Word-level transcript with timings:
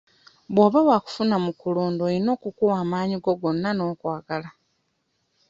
Bw'oba 0.53 0.79
waakufuna 0.87 1.35
mu 1.45 1.51
kulunda 1.61 2.01
oyina 2.07 2.29
okukuwa 2.35 2.73
amaanyi 2.83 3.15
go 3.23 3.33
gonna 3.41 3.69
n'okwagala. 3.73 4.49